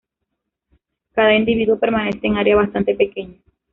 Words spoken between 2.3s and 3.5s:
un área bastante pequeña.